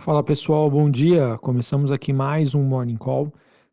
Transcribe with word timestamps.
Fala 0.00 0.22
pessoal, 0.24 0.70
bom 0.70 0.90
dia. 0.90 1.36
Começamos 1.42 1.92
aqui 1.92 2.10
mais 2.10 2.54
um 2.54 2.62
Morning 2.62 2.96
Call 2.96 3.30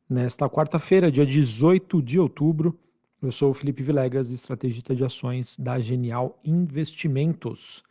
nesta 0.09 0.49
quarta-feira, 0.49 1.09
dia 1.09 1.25
18 1.25 2.01
de 2.01 2.19
outubro. 2.19 2.77
Eu 3.21 3.31
sou 3.31 3.51
o 3.51 3.53
Felipe 3.53 3.81
Vilegas, 3.81 4.29
estrategista 4.29 4.93
de 4.93 5.05
ações 5.05 5.57
da 5.57 5.79
Genial 5.79 6.37
Investimentos. 6.43 7.81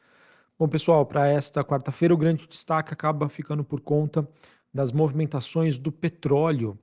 Bom, 0.58 0.68
pessoal, 0.68 1.06
para 1.06 1.26
esta 1.26 1.64
quarta-feira 1.64 2.12
o 2.12 2.16
grande 2.18 2.46
destaque 2.46 2.92
acaba 2.92 3.26
ficando 3.30 3.64
por 3.64 3.80
conta 3.80 4.28
das 4.72 4.92
movimentações 4.92 5.78
do 5.78 5.90
petróleo. 5.90 6.76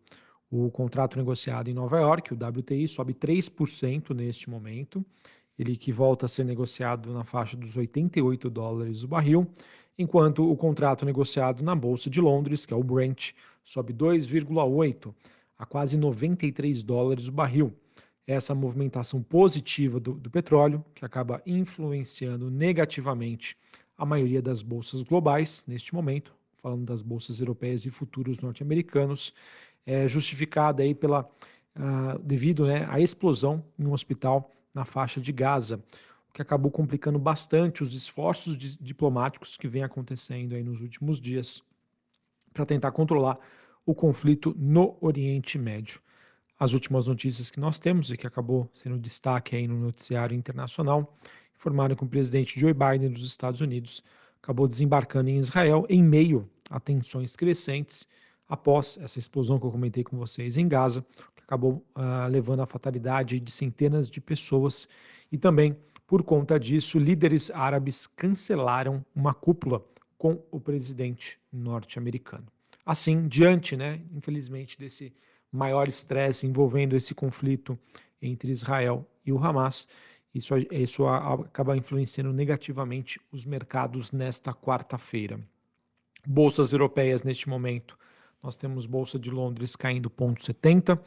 O 0.50 0.72
contrato 0.72 1.18
negociado 1.18 1.68
em 1.68 1.74
Nova 1.76 2.00
York, 2.00 2.34
o 2.34 2.36
WTI, 2.36 2.88
sobe 2.88 3.14
3% 3.14 4.10
neste 4.16 4.50
momento. 4.50 5.06
Ele 5.58 5.76
que 5.76 5.92
volta 5.92 6.26
a 6.26 6.30
ser 6.30 6.44
negociado 6.44 7.14
na 7.14 7.24
faixa 7.24 7.56
dos 7.56 7.78
88 7.78 8.50
dólares 8.50 9.04
o 9.04 9.08
barril 9.08 9.48
enquanto 9.98 10.50
o 10.50 10.56
contrato 10.56 11.06
negociado 11.06 11.64
na 11.64 11.76
Bolsa 11.76 12.10
de 12.10 12.20
Londres, 12.20 12.66
que 12.66 12.74
é 12.74 12.78
o 12.78 12.84
Brent, 12.84 13.32
sobe 13.64 13.94
2,8 13.94 15.14
a 15.58 15.66
quase 15.66 15.98
93 15.98 16.84
dólares 16.84 17.28
o 17.28 17.32
barril. 17.32 17.74
Essa 18.26 18.56
movimentação 18.56 19.22
positiva 19.22 20.00
do, 20.00 20.14
do 20.14 20.30
petróleo, 20.30 20.84
que 20.96 21.06
acaba 21.06 21.42
influenciando 21.46 22.50
negativamente 22.50 23.58
a 23.98 24.06
maioria 24.06 24.42
das 24.42 24.62
bolsas 24.62 25.04
globais 25.04 25.66
neste 25.68 25.94
momento, 25.94 26.34
falando 26.58 26.86
das 26.86 27.02
bolsas 27.02 27.40
europeias 27.40 27.86
e 27.86 27.90
futuros 27.90 28.40
norte-americanos, 28.40 29.34
é 29.86 30.08
justificada 30.08 30.82
aí 30.82 30.96
pela 30.96 31.30
uh, 31.76 32.18
devido 32.20 32.66
né, 32.66 32.88
à 32.90 33.00
explosão 33.00 33.64
em 33.78 33.86
um 33.86 33.92
hospital 33.92 34.50
na 34.74 34.86
faixa 34.86 35.22
de 35.22 35.32
Gaza 35.32 35.84
que 36.34 36.42
acabou 36.42 36.72
complicando 36.72 37.20
bastante 37.20 37.84
os 37.84 37.94
esforços 37.94 38.58
diplomáticos 38.58 39.56
que 39.56 39.68
vem 39.68 39.84
acontecendo 39.84 40.56
aí 40.56 40.64
nos 40.64 40.82
últimos 40.82 41.22
dias 41.22 41.62
para 42.52 42.66
tentar 42.66 42.92
controlar 42.92 43.38
o 43.86 43.94
conflito 43.94 44.56
no 44.58 44.98
Oriente 45.00 45.60
Médio. 45.60 46.02
As 46.60 46.74
últimas 46.74 47.08
notícias 47.08 47.52
que 47.52 47.60
nós 47.60 47.78
temos 47.78 48.10
e 48.10 48.18
que 48.18 48.26
acabou 48.26 48.70
sendo 48.74 48.98
destaque 48.98 49.56
aí 49.56 49.68
no 49.68 49.78
noticiário 49.78 50.36
internacional 50.36 51.16
informaram 51.56 51.96
que 51.96 52.04
o 52.04 52.08
presidente 52.08 52.60
Joe 52.60 52.74
Biden 52.74 53.12
dos 53.12 53.26
Estados 53.26 53.62
Unidos 53.62 54.04
acabou 54.42 54.68
desembarcando 54.68 55.30
em 55.30 55.38
Israel 55.38 55.86
em 55.88 56.02
meio 56.02 56.50
a 56.70 56.80
tensões 56.80 57.36
crescentes 57.36 58.08
após 58.48 58.98
essa 59.02 59.20
explosão 59.20 59.60
que 59.60 59.66
eu 59.66 59.72
comentei 59.72 60.04
com 60.04 60.18
vocês 60.18 60.58
em 60.58 60.68
Gaza, 60.68 61.06
acabou 61.44 61.86
uh, 61.96 62.28
levando 62.30 62.62
à 62.62 62.66
fatalidade 62.66 63.40
de 63.40 63.52
centenas 63.52 64.10
de 64.10 64.20
pessoas 64.20 64.88
e 65.32 65.38
também 65.38 65.78
por 66.06 66.22
conta 66.22 66.60
disso, 66.60 67.00
líderes 67.00 67.50
árabes 67.50 68.06
cancelaram 68.06 69.04
uma 69.16 69.34
cúpula 69.34 69.84
com 70.16 70.44
o 70.52 70.60
presidente 70.60 71.40
norte-americano. 71.52 72.46
Assim, 72.86 73.28
diante, 73.28 73.76
né, 73.76 74.02
infelizmente, 74.14 74.78
desse 74.78 75.12
maior 75.52 75.88
estresse 75.88 76.46
envolvendo 76.46 76.96
esse 76.96 77.16
conflito 77.16 77.80
entre 78.22 78.52
Israel 78.52 79.08
e 79.26 79.32
o 79.32 79.44
Hamas, 79.44 79.88
isso, 80.36 80.54
isso 80.72 81.08
acaba 81.08 81.76
influenciando 81.78 82.34
negativamente 82.34 83.20
os 83.32 83.46
mercados 83.46 84.12
nesta 84.12 84.54
quarta-feira. 84.54 85.40
Bolsas 86.28 86.74
europeias 86.74 87.24
neste 87.24 87.48
momento, 87.50 87.98
nós 88.44 88.58
temos 88.58 88.86
Bolsa 88.86 89.18
de 89.18 89.32
Londres 89.32 89.76
caindo 89.76 90.10
0,70, 90.10 91.00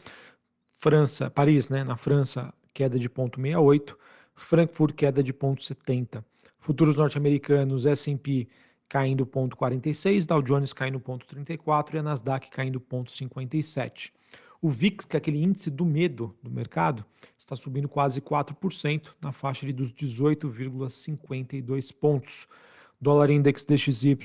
França, 0.72 1.30
Paris, 1.30 1.68
né, 1.68 1.84
na 1.84 1.96
França, 1.96 2.52
queda 2.72 2.98
de 2.98 3.08
0,68, 3.08 3.94
Frankfurt 4.34 4.94
queda 4.94 5.22
de 5.22 5.32
0,70. 5.32 6.24
Futuros 6.58 6.96
norte-americanos, 6.96 7.86
S&P 7.86 8.48
caindo 8.88 9.26
0,46, 9.26 10.26
Dow 10.26 10.42
Jones 10.42 10.72
caindo 10.72 10.98
0,34 10.98 11.94
e 11.94 11.98
a 11.98 12.02
Nasdaq 12.02 12.50
caindo 12.50 12.80
0,57. 12.80 14.10
O 14.60 14.68
VIX, 14.68 15.04
que 15.04 15.16
é 15.16 15.18
aquele 15.18 15.42
índice 15.42 15.70
do 15.70 15.84
medo 15.84 16.34
do 16.42 16.50
mercado, 16.50 17.04
está 17.38 17.54
subindo 17.54 17.88
quase 17.88 18.20
4%, 18.20 19.10
na 19.20 19.32
faixa 19.32 19.70
dos 19.72 19.92
18,52 19.92 21.94
pontos. 21.94 22.48
Dólar 23.00 23.30
Index 23.30 23.64
DXY 23.64 24.18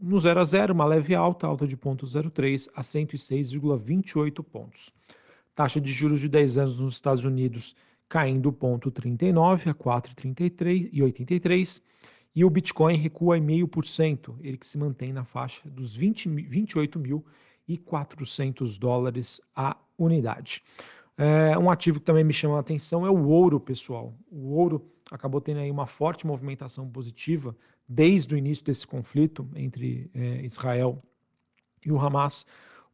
no 0.00 0.18
0 0.18 0.40
a 0.40 0.44
0, 0.44 0.74
uma 0.74 0.84
leve 0.84 1.14
alta, 1.14 1.46
alta 1.46 1.66
de 1.66 1.76
0,03 1.76 2.68
a 2.74 2.80
106,28 2.80 4.42
pontos. 4.42 4.90
Taxa 5.54 5.80
de 5.80 5.92
juros 5.92 6.20
de 6.20 6.28
10 6.28 6.58
anos 6.58 6.78
nos 6.78 6.94
Estados 6.94 7.24
Unidos 7.24 7.76
caindo 8.08 8.52
ponto 8.52 8.90
39 8.90 9.70
a 9.70 9.74
4,33 9.74 10.88
e 10.92 11.02
83 11.02 11.82
o 12.42 12.50
Bitcoin 12.50 12.96
recua 12.96 13.38
em 13.38 13.40
meio 13.40 13.68
por 13.68 13.86
cento, 13.86 14.36
ele 14.40 14.56
que 14.56 14.66
se 14.66 14.76
mantém 14.76 15.12
na 15.12 15.24
faixa 15.24 15.60
dos 15.68 15.94
20, 15.94 16.28
28.400 16.28 18.76
dólares 18.78 19.40
a 19.54 19.76
unidade. 19.96 20.60
É, 21.16 21.56
um 21.56 21.70
ativo 21.70 22.00
que 22.00 22.06
também 22.06 22.24
me 22.24 22.32
chama 22.32 22.56
a 22.56 22.60
atenção 22.60 23.06
é 23.06 23.10
o 23.10 23.28
ouro, 23.28 23.60
pessoal. 23.60 24.12
O 24.28 24.56
ouro 24.56 24.84
acabou 25.10 25.40
tendo 25.40 25.60
aí 25.60 25.70
uma 25.70 25.86
forte 25.86 26.26
movimentação 26.26 26.86
positiva 26.88 27.56
desde 27.88 28.34
o 28.34 28.38
início 28.38 28.64
desse 28.64 28.86
conflito 28.86 29.48
entre 29.54 30.10
é, 30.14 30.44
Israel 30.44 31.02
e 31.84 31.92
o 31.92 31.98
Hamas. 31.98 32.46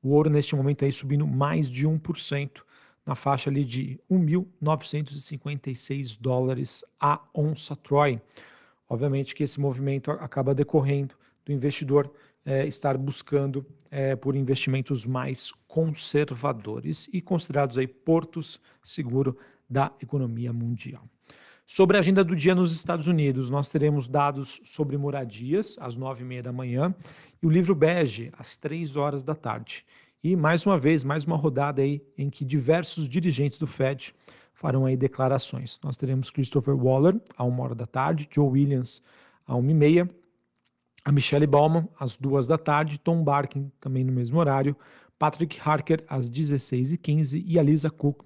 O 0.02 0.10
ouro 0.10 0.30
neste 0.30 0.56
momento 0.56 0.84
aí 0.84 0.92
subindo 0.92 1.26
mais 1.26 1.68
de 1.68 1.86
1% 1.86 2.62
na 3.04 3.14
faixa 3.14 3.50
ali 3.50 3.64
de 3.64 4.00
1.956 4.10 6.18
dólares 6.20 6.84
a 6.98 7.20
onça 7.34 7.76
Troy. 7.76 8.20
Obviamente 8.88 9.34
que 9.34 9.42
esse 9.42 9.60
movimento 9.60 10.10
acaba 10.10 10.54
decorrendo 10.54 11.14
do 11.44 11.52
investidor 11.52 12.10
é, 12.44 12.66
estar 12.66 12.96
buscando 12.96 13.66
é, 13.90 14.16
por 14.16 14.34
investimentos 14.34 15.04
mais 15.04 15.52
conservadores 15.68 17.08
e 17.12 17.20
considerados 17.20 17.76
aí 17.78 17.86
portos 17.86 18.60
seguro 18.82 19.36
da 19.68 19.92
economia 20.00 20.52
mundial. 20.52 21.04
Sobre 21.72 21.96
a 21.96 22.00
agenda 22.00 22.24
do 22.24 22.34
dia 22.34 22.52
nos 22.52 22.74
Estados 22.74 23.06
Unidos, 23.06 23.48
nós 23.48 23.68
teremos 23.68 24.08
dados 24.08 24.60
sobre 24.64 24.98
moradias 24.98 25.76
às 25.80 25.94
nove 25.94 26.24
e 26.24 26.26
meia 26.26 26.42
da 26.42 26.52
manhã 26.52 26.92
e 27.40 27.46
o 27.46 27.48
livro 27.48 27.76
bege 27.76 28.32
às 28.36 28.56
três 28.56 28.96
horas 28.96 29.22
da 29.22 29.36
tarde. 29.36 29.86
E 30.20 30.34
mais 30.34 30.66
uma 30.66 30.76
vez, 30.76 31.04
mais 31.04 31.24
uma 31.24 31.36
rodada 31.36 31.80
aí 31.80 32.02
em 32.18 32.28
que 32.28 32.44
diversos 32.44 33.08
dirigentes 33.08 33.56
do 33.56 33.68
Fed 33.68 34.12
farão 34.52 34.84
aí 34.84 34.96
declarações. 34.96 35.78
Nós 35.84 35.96
teremos 35.96 36.28
Christopher 36.28 36.74
Waller 36.74 37.20
à 37.36 37.44
uma 37.44 37.62
hora 37.62 37.76
da 37.76 37.86
tarde, 37.86 38.28
Joe 38.32 38.48
Williams 38.48 39.00
à 39.46 39.54
uma 39.54 39.70
e 39.70 39.74
meia, 39.74 40.10
a 41.04 41.12
Michelle 41.12 41.46
Bauman 41.46 41.88
às 42.00 42.16
duas 42.16 42.48
da 42.48 42.58
tarde, 42.58 42.98
Tom 42.98 43.22
Barkin 43.22 43.70
também 43.78 44.02
no 44.02 44.12
mesmo 44.12 44.40
horário, 44.40 44.76
Patrick 45.16 45.60
Harker 45.64 46.02
às 46.08 46.28
16h15 46.28 47.44
e 47.46 47.60
a 47.60 47.62
Lisa 47.62 47.90
Cook 47.90 48.24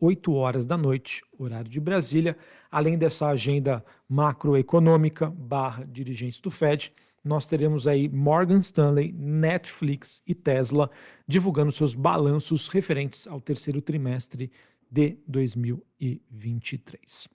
8 0.00 0.32
horas 0.32 0.66
da 0.66 0.76
noite, 0.76 1.22
horário 1.38 1.70
de 1.70 1.80
Brasília, 1.80 2.36
além 2.70 2.96
dessa 2.96 3.28
agenda 3.28 3.84
macroeconômica 4.08 5.30
barra 5.30 5.84
dirigentes 5.84 6.40
do 6.40 6.50
Fed, 6.50 6.92
nós 7.24 7.46
teremos 7.46 7.86
aí 7.86 8.08
Morgan 8.08 8.58
Stanley, 8.58 9.12
Netflix 9.12 10.22
e 10.26 10.34
Tesla 10.34 10.90
divulgando 11.26 11.72
seus 11.72 11.94
balanços 11.94 12.68
referentes 12.68 13.26
ao 13.26 13.40
terceiro 13.40 13.82
trimestre 13.82 14.50
de 14.90 15.18
2023. 15.26 17.28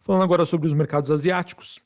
Falando 0.00 0.22
agora 0.22 0.44
sobre 0.44 0.66
os 0.66 0.74
mercados 0.74 1.10
asiáticos, 1.10 1.80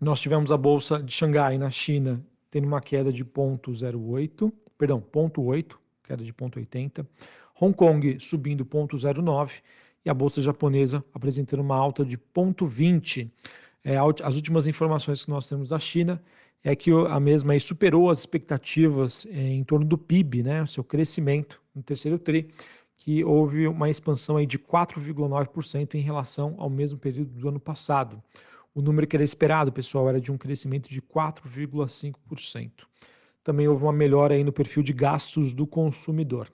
nós 0.00 0.20
tivemos 0.20 0.52
a 0.52 0.56
bolsa 0.56 1.02
de 1.02 1.12
Xangai 1.12 1.58
na 1.58 1.70
China 1.70 2.24
tendo 2.50 2.66
uma 2.66 2.80
queda 2.80 3.12
de 3.12 3.24
0,08, 3.24 4.52
perdão, 4.76 5.00
0,8, 5.00 5.76
queda 6.02 6.24
de 6.24 6.32
0,80. 6.32 7.06
Hong 7.60 7.74
Kong 7.74 8.18
subindo 8.18 8.64
0,09 8.64 9.50
e 10.04 10.08
a 10.08 10.14
bolsa 10.14 10.40
japonesa 10.40 11.04
apresentando 11.12 11.60
uma 11.60 11.76
alta 11.76 12.04
de 12.04 12.16
0,20. 12.16 13.30
É, 13.84 13.96
as 14.22 14.36
últimas 14.36 14.66
informações 14.66 15.24
que 15.24 15.30
nós 15.30 15.48
temos 15.48 15.68
da 15.68 15.78
China 15.78 16.22
é 16.62 16.76
que 16.76 16.90
a 16.90 17.18
mesma 17.18 17.58
superou 17.58 18.10
as 18.10 18.18
expectativas 18.18 19.26
é, 19.30 19.40
em 19.40 19.64
torno 19.64 19.86
do 19.86 19.96
PIB, 19.96 20.42
né, 20.42 20.62
o 20.62 20.66
seu 20.66 20.84
crescimento 20.84 21.60
no 21.74 21.82
terceiro 21.82 22.18
TRI, 22.18 22.50
que 22.96 23.24
houve 23.24 23.66
uma 23.66 23.88
expansão 23.88 24.36
aí 24.36 24.46
de 24.46 24.58
4,9% 24.58 25.94
em 25.94 26.00
relação 26.00 26.54
ao 26.58 26.68
mesmo 26.68 26.98
período 26.98 27.30
do 27.30 27.48
ano 27.48 27.60
passado. 27.60 28.22
O 28.74 28.82
número 28.82 29.06
que 29.06 29.16
era 29.16 29.24
esperado, 29.24 29.72
pessoal, 29.72 30.08
era 30.08 30.20
de 30.20 30.30
um 30.30 30.36
crescimento 30.36 30.88
de 30.88 31.00
4,5%. 31.00 32.70
Também 33.42 33.66
houve 33.66 33.82
uma 33.82 33.92
melhora 33.92 34.34
aí 34.34 34.44
no 34.44 34.52
perfil 34.52 34.82
de 34.82 34.92
gastos 34.92 35.54
do 35.54 35.66
consumidor. 35.66 36.48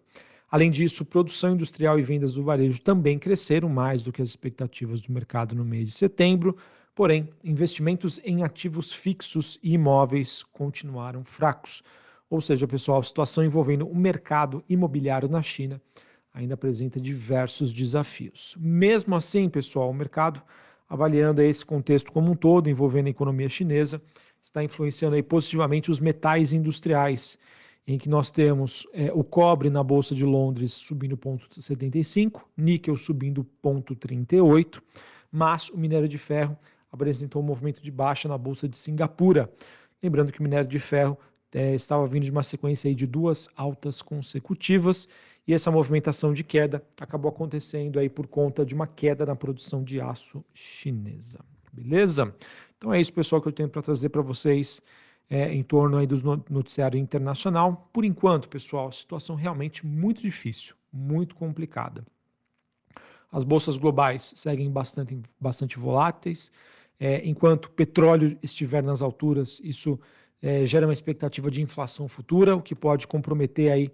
Além 0.56 0.70
disso, 0.70 1.04
produção 1.04 1.54
industrial 1.54 1.98
e 1.98 2.02
vendas 2.02 2.34
do 2.34 2.42
varejo 2.42 2.80
também 2.80 3.18
cresceram 3.18 3.68
mais 3.68 4.02
do 4.02 4.10
que 4.10 4.22
as 4.22 4.28
expectativas 4.30 5.00
do 5.00 5.12
mercado 5.12 5.54
no 5.54 5.64
mês 5.64 5.88
de 5.88 5.94
setembro, 5.94 6.56
Porém, 6.96 7.28
investimentos 7.44 8.18
em 8.24 8.42
ativos 8.42 8.90
fixos 8.90 9.58
e 9.62 9.74
imóveis 9.74 10.42
continuaram 10.42 11.22
fracos. 11.26 11.82
Ou 12.30 12.40
seja, 12.40 12.66
pessoal, 12.66 13.00
a 13.00 13.02
situação 13.02 13.44
envolvendo 13.44 13.86
o 13.86 13.94
mercado 13.94 14.64
imobiliário 14.66 15.28
na 15.28 15.42
China 15.42 15.78
ainda 16.32 16.54
apresenta 16.54 16.98
diversos 16.98 17.70
desafios. 17.70 18.56
Mesmo 18.58 19.14
assim, 19.14 19.46
pessoal, 19.46 19.90
o 19.90 19.94
mercado, 19.94 20.40
avaliando 20.88 21.42
esse 21.42 21.66
contexto 21.66 22.10
como 22.10 22.30
um 22.30 22.34
todo, 22.34 22.70
envolvendo 22.70 23.08
a 23.08 23.10
economia 23.10 23.48
chinesa, 23.50 24.00
está 24.40 24.64
influenciando 24.64 25.22
positivamente 25.22 25.90
os 25.90 26.00
metais 26.00 26.54
industriais, 26.54 27.38
em 27.86 27.98
que 27.98 28.08
nós 28.08 28.30
temos 28.30 28.86
é, 28.92 29.12
o 29.12 29.22
cobre 29.22 29.70
na 29.70 29.82
Bolsa 29.82 30.14
de 30.14 30.24
Londres 30.24 30.72
subindo 30.72 31.16
0,75, 31.16 32.42
níquel 32.56 32.96
subindo 32.96 33.46
0,38, 33.62 34.82
mas 35.30 35.68
o 35.68 35.78
minério 35.78 36.08
de 36.08 36.18
ferro 36.18 36.58
apresentou 36.90 37.40
um 37.40 37.44
movimento 37.44 37.82
de 37.82 37.90
baixa 37.90 38.28
na 38.28 38.36
Bolsa 38.36 38.68
de 38.68 38.76
Singapura. 38.76 39.50
Lembrando 40.02 40.32
que 40.32 40.40
o 40.40 40.42
minério 40.42 40.68
de 40.68 40.78
ferro 40.78 41.16
é, 41.54 41.74
estava 41.74 42.06
vindo 42.06 42.24
de 42.24 42.30
uma 42.30 42.42
sequência 42.42 42.92
de 42.94 43.06
duas 43.06 43.48
altas 43.56 44.02
consecutivas 44.02 45.08
e 45.46 45.54
essa 45.54 45.70
movimentação 45.70 46.32
de 46.32 46.42
queda 46.42 46.84
acabou 47.00 47.30
acontecendo 47.30 48.00
aí 48.00 48.08
por 48.08 48.26
conta 48.26 48.66
de 48.66 48.74
uma 48.74 48.86
queda 48.86 49.24
na 49.24 49.36
produção 49.36 49.82
de 49.82 50.00
aço 50.00 50.44
chinesa. 50.52 51.38
Beleza? 51.72 52.34
Então 52.76 52.92
é 52.92 53.00
isso, 53.00 53.12
pessoal, 53.12 53.40
que 53.40 53.48
eu 53.48 53.52
tenho 53.52 53.68
para 53.68 53.80
trazer 53.80 54.08
para 54.08 54.22
vocês 54.22 54.82
é, 55.28 55.52
em 55.52 55.62
torno 55.62 55.96
aí 55.96 56.06
do 56.06 56.44
noticiário 56.48 56.98
internacional. 56.98 57.88
Por 57.92 58.04
enquanto, 58.04 58.48
pessoal, 58.48 58.90
situação 58.92 59.36
realmente 59.36 59.84
muito 59.84 60.22
difícil, 60.22 60.74
muito 60.92 61.34
complicada. 61.34 62.04
As 63.30 63.44
bolsas 63.44 63.76
globais 63.76 64.32
seguem 64.36 64.70
bastante, 64.70 65.18
bastante 65.38 65.78
voláteis. 65.78 66.52
É, 66.98 67.26
enquanto 67.26 67.66
o 67.66 67.70
petróleo 67.70 68.38
estiver 68.42 68.82
nas 68.82 69.02
alturas, 69.02 69.60
isso 69.62 70.00
é, 70.40 70.64
gera 70.64 70.86
uma 70.86 70.92
expectativa 70.92 71.50
de 71.50 71.60
inflação 71.60 72.08
futura, 72.08 72.56
o 72.56 72.62
que 72.62 72.74
pode 72.74 73.06
comprometer 73.06 73.70
aí 73.70 73.92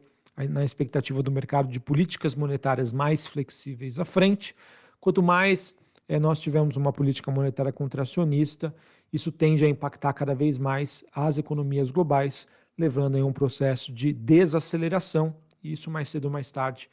na 0.48 0.64
expectativa 0.64 1.22
do 1.22 1.30
mercado 1.30 1.68
de 1.68 1.78
políticas 1.78 2.34
monetárias 2.34 2.92
mais 2.92 3.26
flexíveis 3.26 3.98
à 3.98 4.04
frente. 4.04 4.54
Quanto 5.00 5.22
mais 5.22 5.78
nós 6.20 6.40
tivermos 6.40 6.76
uma 6.76 6.92
política 6.92 7.30
monetária 7.30 7.72
contracionista, 7.72 8.74
isso 9.12 9.30
tende 9.30 9.64
a 9.64 9.68
impactar 9.68 10.12
cada 10.12 10.34
vez 10.34 10.58
mais 10.58 11.04
as 11.14 11.38
economias 11.38 11.90
globais, 11.90 12.46
levando 12.76 13.16
a 13.16 13.24
um 13.24 13.32
processo 13.32 13.92
de 13.92 14.12
desaceleração, 14.12 15.34
e 15.62 15.72
isso 15.72 15.90
mais 15.90 16.08
cedo 16.08 16.26
ou 16.26 16.30
mais 16.30 16.50
tarde 16.50 16.88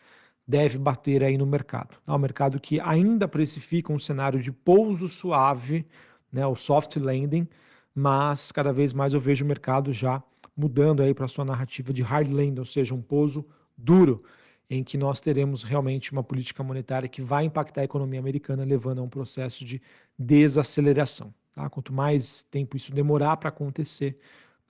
deve 0.47 0.77
bater 0.77 1.23
aí 1.23 1.37
no 1.37 1.45
mercado. 1.45 1.95
O 2.07 2.17
mercado 2.17 2.59
que 2.59 2.79
ainda 2.79 3.27
precifica 3.27 3.93
um 3.93 3.99
cenário 3.99 4.39
de 4.39 4.51
pouso 4.51 5.07
suave, 5.07 5.85
né, 6.31 6.45
o 6.45 6.55
soft 6.55 6.95
landing, 6.97 7.47
mas 7.93 8.51
cada 8.51 8.73
vez 8.73 8.93
mais 8.93 9.13
eu 9.13 9.19
vejo 9.19 9.45
o 9.45 9.47
mercado 9.47 9.93
já 9.93 10.23
mudando 10.57 11.01
aí 11.01 11.13
para 11.13 11.27
sua 11.27 11.45
narrativa 11.45 11.93
de 11.93 12.01
hard 12.01 12.31
land, 12.31 12.59
ou 12.59 12.65
seja, 12.65 12.95
um 12.95 13.01
pouso 13.01 13.45
duro, 13.77 14.23
em 14.69 14.83
que 14.83 14.97
nós 14.97 15.19
teremos 15.19 15.63
realmente 15.63 16.11
uma 16.11 16.23
política 16.23 16.61
monetária 16.63 17.09
que 17.09 17.21
vai 17.21 17.45
impactar 17.45 17.81
a 17.81 17.85
economia 17.85 18.19
americana, 18.19 18.63
levando 18.63 18.99
a 18.99 19.01
um 19.01 19.09
processo 19.09 19.65
de 19.65 19.81
desaceleração. 20.17 21.33
Tá? 21.53 21.67
Quanto 21.69 21.91
mais 21.91 22.43
tempo 22.43 22.77
isso 22.77 22.93
demorar 22.93 23.37
para 23.37 23.49
acontecer, 23.49 24.17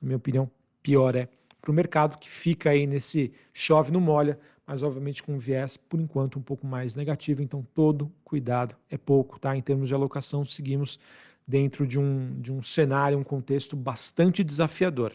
na 0.02 0.08
minha 0.08 0.18
opinião, 0.18 0.50
pior 0.82 1.16
é 1.16 1.28
para 1.62 1.72
o 1.72 1.74
mercado 1.74 2.18
que 2.18 2.30
fica 2.30 2.70
aí 2.70 2.88
nesse 2.88 3.34
chove 3.52 3.92
no 3.92 4.00
molha, 4.00 4.40
mas 4.66 4.84
obviamente 4.84 5.22
com 5.22 5.34
um 5.34 5.38
viés 5.38 5.76
por 5.76 6.00
enquanto 6.00 6.40
um 6.40 6.42
pouco 6.42 6.66
mais 6.66 6.96
negativo. 6.96 7.42
Então 7.42 7.68
todo 7.76 8.10
cuidado 8.24 8.76
é 8.90 8.98
pouco, 8.98 9.38
tá? 9.38 9.58
Em 9.58 9.62
termos 9.62 9.90
de 9.90 9.96
alocação, 9.96 10.46
seguimos 10.46 10.98
dentro 11.46 11.86
de 11.86 12.00
um, 12.00 12.40
de 12.40 12.54
um 12.54 12.62
cenário, 12.62 13.18
um 13.18 13.24
contexto 13.24 13.76
bastante 13.76 14.44
desafiador 14.44 15.14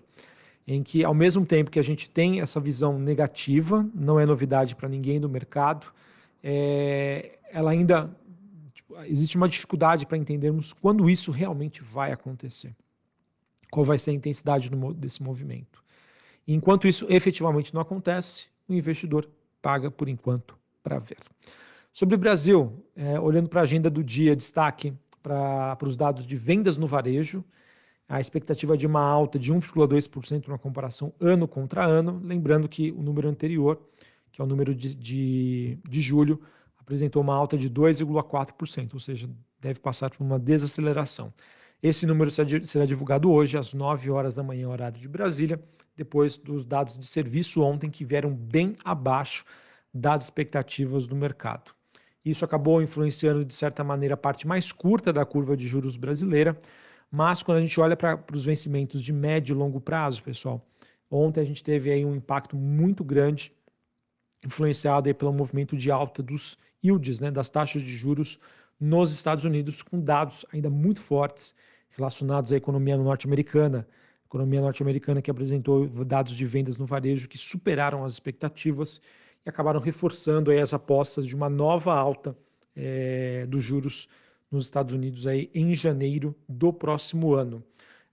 em 0.66 0.82
que, 0.82 1.04
ao 1.04 1.14
mesmo 1.14 1.44
tempo 1.44 1.70
que 1.70 1.78
a 1.78 1.82
gente 1.82 2.08
tem 2.08 2.40
essa 2.40 2.58
visão 2.58 2.98
negativa, 2.98 3.86
não 3.94 4.18
é 4.18 4.24
novidade 4.24 4.74
para 4.74 4.88
ninguém 4.88 5.20
do 5.20 5.28
mercado, 5.28 5.86
é, 6.42 7.38
ela 7.50 7.70
ainda 7.70 8.14
tipo, 8.72 8.96
existe 9.02 9.36
uma 9.36 9.48
dificuldade 9.48 10.06
para 10.06 10.16
entendermos 10.16 10.72
quando 10.72 11.08
isso 11.08 11.30
realmente 11.30 11.82
vai 11.82 12.12
acontecer, 12.12 12.74
qual 13.70 13.84
vai 13.84 13.98
ser 13.98 14.10
a 14.10 14.14
intensidade 14.14 14.70
do, 14.70 14.94
desse 14.94 15.22
movimento. 15.22 15.82
E 16.46 16.54
enquanto 16.54 16.86
isso 16.86 17.06
efetivamente 17.08 17.72
não 17.74 17.80
acontece, 17.80 18.46
o 18.68 18.74
investidor 18.74 19.28
paga 19.60 19.90
por 19.90 20.08
enquanto 20.08 20.56
para 20.82 20.98
ver. 20.98 21.18
Sobre 21.92 22.14
o 22.16 22.18
Brasil, 22.18 22.84
é, 22.96 23.20
olhando 23.20 23.48
para 23.48 23.60
a 23.60 23.62
agenda 23.62 23.88
do 23.88 24.02
dia, 24.02 24.34
destaque 24.34 24.92
para 25.22 25.78
os 25.82 25.96
dados 25.96 26.26
de 26.26 26.36
vendas 26.36 26.76
no 26.76 26.86
varejo 26.86 27.44
a 28.08 28.20
expectativa 28.20 28.76
de 28.76 28.86
uma 28.86 29.00
alta 29.00 29.38
de 29.38 29.52
1,2% 29.52 30.48
na 30.48 30.58
comparação 30.58 31.12
ano 31.20 31.48
contra 31.48 31.84
ano, 31.84 32.20
lembrando 32.22 32.68
que 32.68 32.92
o 32.92 33.02
número 33.02 33.28
anterior, 33.28 33.80
que 34.30 34.40
é 34.40 34.44
o 34.44 34.46
número 34.46 34.74
de, 34.74 34.94
de, 34.94 35.78
de 35.88 36.00
julho, 36.00 36.40
apresentou 36.78 37.22
uma 37.22 37.34
alta 37.34 37.56
de 37.56 37.70
2,4%, 37.70 38.94
ou 38.94 39.00
seja, 39.00 39.28
deve 39.58 39.80
passar 39.80 40.10
por 40.10 40.22
uma 40.22 40.38
desaceleração. 40.38 41.32
Esse 41.82 42.06
número 42.06 42.30
será 42.30 42.86
divulgado 42.86 43.30
hoje, 43.30 43.56
às 43.56 43.72
9 43.72 44.10
horas 44.10 44.34
da 44.36 44.42
manhã, 44.42 44.68
horário 44.68 44.98
de 44.98 45.08
Brasília, 45.08 45.62
depois 45.96 46.36
dos 46.36 46.64
dados 46.64 46.98
de 46.98 47.06
serviço 47.06 47.62
ontem, 47.62 47.90
que 47.90 48.04
vieram 48.04 48.34
bem 48.34 48.76
abaixo 48.84 49.44
das 49.92 50.24
expectativas 50.24 51.06
do 51.06 51.14
mercado. 51.14 51.72
Isso 52.24 52.44
acabou 52.44 52.82
influenciando, 52.82 53.44
de 53.44 53.54
certa 53.54 53.84
maneira, 53.84 54.14
a 54.14 54.16
parte 54.16 54.46
mais 54.46 54.72
curta 54.72 55.12
da 55.12 55.24
curva 55.24 55.56
de 55.56 55.66
juros 55.66 55.96
brasileira, 55.96 56.58
mas 57.14 57.44
quando 57.44 57.58
a 57.58 57.60
gente 57.60 57.80
olha 57.80 57.96
para 57.96 58.18
os 58.32 58.44
vencimentos 58.44 59.00
de 59.00 59.12
médio 59.12 59.54
e 59.54 59.56
longo 59.56 59.80
prazo, 59.80 60.20
pessoal, 60.20 60.60
ontem 61.08 61.40
a 61.40 61.44
gente 61.44 61.62
teve 61.62 61.92
aí 61.92 62.04
um 62.04 62.16
impacto 62.16 62.56
muito 62.56 63.04
grande, 63.04 63.52
influenciado 64.44 65.08
aí 65.08 65.14
pelo 65.14 65.32
movimento 65.32 65.76
de 65.76 65.92
alta 65.92 66.20
dos 66.20 66.58
yields, 66.84 67.20
né, 67.20 67.30
das 67.30 67.48
taxas 67.48 67.84
de 67.84 67.96
juros 67.96 68.40
nos 68.80 69.12
Estados 69.12 69.44
Unidos, 69.44 69.80
com 69.80 70.00
dados 70.00 70.44
ainda 70.52 70.68
muito 70.68 71.00
fortes 71.00 71.54
relacionados 71.90 72.52
à 72.52 72.56
economia 72.56 72.96
norte-americana. 72.96 73.86
Economia 74.26 74.60
norte-americana 74.60 75.22
que 75.22 75.30
apresentou 75.30 75.86
dados 75.86 76.34
de 76.34 76.44
vendas 76.44 76.76
no 76.76 76.84
varejo 76.84 77.28
que 77.28 77.38
superaram 77.38 78.04
as 78.04 78.14
expectativas 78.14 79.00
e 79.46 79.48
acabaram 79.48 79.78
reforçando 79.78 80.50
aí 80.50 80.58
as 80.58 80.74
apostas 80.74 81.28
de 81.28 81.36
uma 81.36 81.48
nova 81.48 81.94
alta 81.94 82.36
é, 82.74 83.46
dos 83.46 83.62
juros 83.62 84.08
nos 84.54 84.64
Estados 84.64 84.94
Unidos 84.94 85.26
aí 85.26 85.50
em 85.54 85.74
janeiro 85.74 86.34
do 86.48 86.72
próximo 86.72 87.34
ano. 87.34 87.62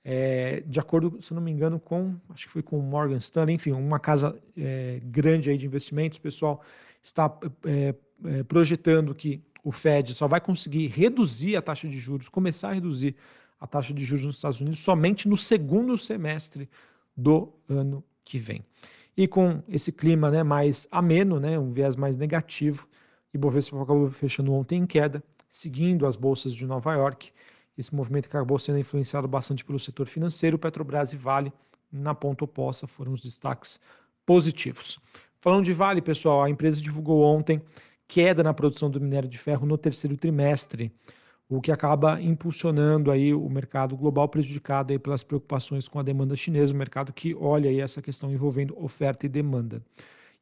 É, 0.03 0.63
de 0.65 0.79
acordo, 0.79 1.21
se 1.21 1.33
não 1.33 1.41
me 1.41 1.51
engano, 1.51 1.79
com 1.79 2.15
acho 2.29 2.47
que 2.47 2.51
foi 2.51 2.63
com 2.63 2.79
Morgan 2.79 3.17
Stanley, 3.17 3.55
enfim, 3.55 3.71
uma 3.71 3.99
casa 3.99 4.35
é, 4.57 4.99
grande 5.03 5.51
aí 5.51 5.57
de 5.57 5.65
investimentos, 5.65 6.17
o 6.17 6.21
pessoal 6.21 6.61
está 7.03 7.31
é, 7.65 7.93
é, 8.25 8.43
projetando 8.43 9.13
que 9.13 9.41
o 9.63 9.71
Fed 9.71 10.13
só 10.15 10.27
vai 10.27 10.41
conseguir 10.41 10.87
reduzir 10.87 11.55
a 11.55 11.61
taxa 11.61 11.87
de 11.87 11.99
juros, 11.99 12.27
começar 12.27 12.69
a 12.69 12.73
reduzir 12.73 13.15
a 13.59 13.67
taxa 13.67 13.93
de 13.93 14.03
juros 14.03 14.25
nos 14.25 14.35
Estados 14.37 14.59
Unidos 14.59 14.79
somente 14.79 15.29
no 15.29 15.37
segundo 15.37 15.95
semestre 15.99 16.67
do 17.15 17.53
ano 17.69 18.03
que 18.23 18.39
vem. 18.39 18.65
E 19.15 19.27
com 19.27 19.61
esse 19.69 19.91
clima 19.91 20.31
né, 20.31 20.41
mais 20.41 20.87
ameno, 20.91 21.39
né, 21.39 21.59
um 21.59 21.71
viés 21.71 21.95
mais 21.95 22.17
negativo, 22.17 22.87
Ibovespa 23.33 23.81
acabou 23.81 24.09
fechando 24.09 24.51
ontem 24.51 24.79
em 24.79 24.87
queda, 24.87 25.23
seguindo 25.51 26.07
as 26.07 26.15
bolsas 26.15 26.55
de 26.55 26.65
Nova 26.65 26.93
York. 26.93 27.31
Esse 27.77 27.93
movimento 27.93 28.25
acabou 28.25 28.57
sendo 28.57 28.79
influenciado 28.79 29.27
bastante 29.27 29.65
pelo 29.65 29.79
setor 29.79 30.07
financeiro. 30.07 30.57
Petrobras 30.57 31.11
e 31.11 31.17
Vale, 31.17 31.51
na 31.91 32.15
ponta 32.15 32.45
oposta, 32.45 32.87
foram 32.87 33.11
os 33.11 33.21
destaques 33.21 33.79
positivos. 34.25 34.97
Falando 35.41 35.65
de 35.65 35.73
Vale, 35.73 36.01
pessoal, 36.01 36.41
a 36.41 36.49
empresa 36.49 36.81
divulgou 36.81 37.21
ontem 37.21 37.61
queda 38.07 38.43
na 38.43 38.53
produção 38.53 38.89
do 38.89 38.99
minério 38.99 39.29
de 39.29 39.37
ferro 39.37 39.65
no 39.65 39.77
terceiro 39.77 40.17
trimestre, 40.17 40.91
o 41.47 41.61
que 41.61 41.71
acaba 41.71 42.21
impulsionando 42.21 43.09
aí 43.09 43.33
o 43.33 43.49
mercado 43.49 43.95
global 43.95 44.27
prejudicado 44.27 44.91
aí 44.91 44.99
pelas 44.99 45.23
preocupações 45.23 45.87
com 45.87 45.97
a 45.97 46.03
demanda 46.03 46.35
chinesa, 46.35 46.73
o 46.73 46.77
mercado 46.77 47.13
que 47.13 47.33
olha 47.35 47.69
aí 47.69 47.79
essa 47.79 48.01
questão 48.01 48.31
envolvendo 48.31 48.77
oferta 48.77 49.25
e 49.25 49.29
demanda. 49.29 49.81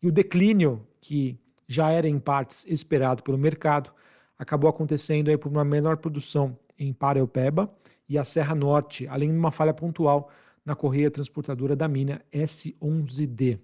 E 0.01 0.07
o 0.07 0.11
declínio 0.11 0.85
que 0.99 1.37
já 1.67 1.91
era 1.91 2.07
em 2.07 2.17
partes 2.17 2.65
esperado 2.67 3.21
pelo 3.21 3.37
mercado, 3.37 3.91
acabou 4.39 4.69
acontecendo 4.69 5.29
aí 5.29 5.37
por 5.37 5.51
uma 5.51 5.65
menor 5.65 5.97
produção 5.97 6.57
em 6.77 6.93
Paraupeba 6.93 7.69
e 8.07 8.17
a 8.17 8.23
Serra 8.23 8.55
Norte, 8.55 9.05
além 9.07 9.29
de 9.29 9.37
uma 9.37 9.51
falha 9.51 9.73
pontual 9.73 10.31
na 10.65 10.75
correia 10.75 11.11
transportadora 11.11 11.75
da 11.75 11.87
mina 11.87 12.21
S11D. 12.33 13.59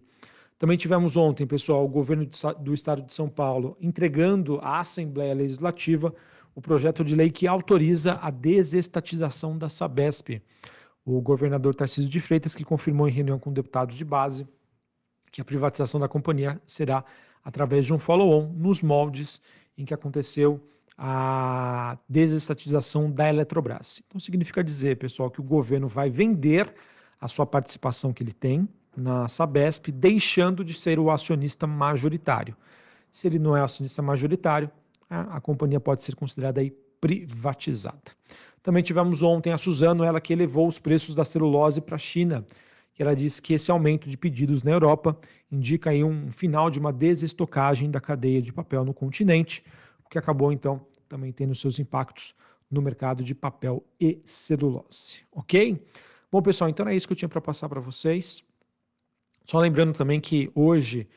Também 0.57 0.77
tivemos 0.77 1.15
ontem, 1.15 1.47
pessoal, 1.47 1.83
o 1.83 1.87
governo 1.87 2.27
do 2.59 2.73
estado 2.73 3.01
de 3.01 3.13
São 3.13 3.29
Paulo 3.29 3.77
entregando 3.79 4.59
à 4.59 4.79
Assembleia 4.79 5.33
Legislativa 5.33 6.13
o 6.53 6.61
projeto 6.61 7.03
de 7.03 7.15
lei 7.15 7.29
que 7.29 7.47
autoriza 7.47 8.19
a 8.21 8.29
desestatização 8.29 9.57
da 9.57 9.67
Sabesp. 9.67 10.41
O 11.05 11.21
governador 11.21 11.75
Tarcísio 11.75 12.09
de 12.09 12.19
Freitas 12.19 12.55
que 12.55 12.63
confirmou 12.63 13.07
em 13.07 13.11
reunião 13.11 13.37
com 13.37 13.51
deputados 13.51 13.95
de 13.95 14.05
base 14.05 14.47
que 15.31 15.41
a 15.41 15.45
privatização 15.45 15.99
da 15.99 16.07
companhia 16.07 16.61
será 16.65 17.03
através 17.43 17.85
de 17.85 17.93
um 17.93 17.99
follow-on 17.99 18.53
nos 18.53 18.81
moldes 18.81 19.41
em 19.77 19.85
que 19.85 19.93
aconteceu 19.93 20.61
a 20.97 21.97
desestatização 22.07 23.11
da 23.11 23.27
Eletrobras. 23.27 24.01
Então 24.07 24.19
significa 24.19 24.63
dizer, 24.63 24.97
pessoal, 24.97 25.29
que 25.29 25.41
o 25.41 25.43
governo 25.43 25.87
vai 25.87 26.09
vender 26.09 26.73
a 27.19 27.27
sua 27.27 27.45
participação 27.45 28.13
que 28.13 28.23
ele 28.23 28.33
tem 28.33 28.67
na 28.95 29.27
Sabesp, 29.27 29.91
deixando 29.91 30.63
de 30.63 30.73
ser 30.73 30.99
o 30.99 31.11
acionista 31.11 31.67
majoritário. 31.67 32.55
Se 33.11 33.27
ele 33.27 33.39
não 33.39 33.55
é 33.55 33.61
acionista 33.61 34.01
majoritário, 34.01 34.69
a, 35.09 35.37
a 35.37 35.41
companhia 35.41 35.79
pode 35.79 36.03
ser 36.03 36.15
considerada 36.15 36.61
aí 36.61 36.71
privatizada. 37.01 38.01
Também 38.63 38.81
tivemos 38.81 39.21
ontem 39.21 39.53
a 39.53 39.57
Suzano, 39.57 40.03
ela 40.03 40.19
que 40.19 40.33
elevou 40.33 40.67
os 40.67 40.79
preços 40.79 41.13
da 41.13 41.23
celulose 41.23 41.81
para 41.81 41.95
a 41.95 41.99
China. 41.99 42.43
E 42.97 43.01
ela 43.01 43.15
disse 43.15 43.41
que 43.41 43.53
esse 43.53 43.69
aumento 43.69 44.09
de 44.09 44.17
pedidos 44.17 44.63
na 44.63 44.71
Europa 44.71 45.17
indica 45.51 45.89
aí 45.89 46.03
um 46.03 46.31
final 46.31 46.69
de 46.69 46.79
uma 46.79 46.93
desestocagem 46.93 47.91
da 47.91 47.99
cadeia 47.99 48.41
de 48.41 48.53
papel 48.53 48.85
no 48.85 48.93
continente, 48.93 49.63
o 50.05 50.09
que 50.09 50.17
acabou 50.17 50.51
então 50.51 50.85
também 51.07 51.31
tendo 51.31 51.53
seus 51.53 51.77
impactos 51.77 52.33
no 52.69 52.81
mercado 52.81 53.23
de 53.23 53.35
papel 53.35 53.85
e 53.99 54.21
celulose, 54.25 55.23
ok? 55.31 55.85
Bom, 56.31 56.41
pessoal, 56.41 56.69
então 56.69 56.87
é 56.87 56.95
isso 56.95 57.07
que 57.07 57.13
eu 57.13 57.17
tinha 57.17 57.29
para 57.29 57.41
passar 57.41 57.69
para 57.69 57.79
vocês. 57.79 58.43
Só 59.45 59.59
lembrando 59.59 59.93
também 59.93 60.19
que 60.19 60.51
hoje 60.55 61.07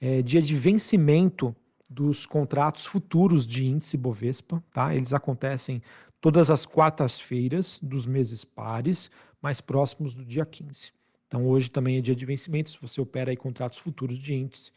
é 0.00 0.20
dia 0.20 0.42
de 0.42 0.56
vencimento 0.56 1.54
dos 1.88 2.26
contratos 2.26 2.84
futuros 2.84 3.46
de 3.46 3.64
índice 3.64 3.96
Bovespa, 3.96 4.62
tá? 4.72 4.94
Eles 4.94 5.12
acontecem 5.12 5.80
todas 6.20 6.50
as 6.50 6.66
quartas-feiras 6.66 7.78
dos 7.80 8.06
meses 8.06 8.44
pares, 8.44 9.10
mais 9.40 9.60
próximos 9.60 10.14
do 10.14 10.24
dia 10.24 10.44
15. 10.44 10.92
Então 11.26 11.46
hoje 11.46 11.70
também 11.70 11.98
é 11.98 12.00
dia 12.00 12.14
de 12.14 12.24
vencimento, 12.24 12.70
se 12.70 12.78
você 12.80 13.00
opera 13.00 13.30
aí 13.30 13.36
contratos 13.36 13.78
futuros 13.78 14.18
de 14.18 14.34
índice, 14.34 14.72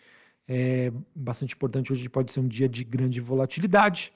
é 0.48 0.92
bastante 1.14 1.54
importante, 1.54 1.94
hoje 1.94 2.10
pode 2.10 2.34
ser 2.34 2.40
um 2.40 2.48
dia 2.48 2.68
de 2.68 2.84
grande 2.84 3.22
volatilidade. 3.22 4.12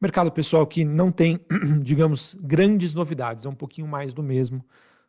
Mercado 0.00 0.30
pessoal 0.30 0.66
que 0.66 0.84
não 0.84 1.10
tem, 1.10 1.40
digamos, 1.82 2.36
grandes 2.40 2.94
novidades, 2.94 3.46
é 3.46 3.48
um 3.48 3.54
pouquinho 3.54 3.86
mais 3.86 4.12
do 4.12 4.22
mesmo. 4.22 4.64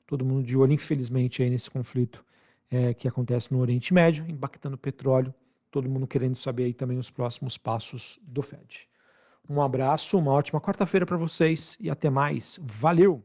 Todo 0.08 0.26
mundo 0.26 0.44
de 0.44 0.58
olho, 0.58 0.74
infelizmente, 0.74 1.42
aí 1.44 1.50
nesse 1.50 1.70
conflito 1.70 2.24
é, 2.70 2.94
que 2.94 3.08
acontece 3.08 3.54
no 3.54 3.60
Oriente 3.60 3.94
Médio, 3.94 4.26
impactando 4.28 4.76
o 4.76 4.80
petróleo. 4.80 5.34
Todo 5.70 5.90
mundo 5.90 6.08
querendo 6.08 6.36
saber 6.36 6.66
aí 6.66 6.74
também 6.74 6.98
os 6.98 7.10
próximos 7.10 7.58
passos 7.58 8.20
do 8.24 8.42
Fed. 8.42 8.88
Um 9.50 9.62
abraço, 9.62 10.18
uma 10.18 10.32
ótima 10.32 10.62
quarta-feira 10.62 11.06
para 11.06 11.18
vocês 11.18 11.78
e 11.80 11.90
até 11.90 12.10
mais. 12.10 12.60
Valeu! 12.64 13.22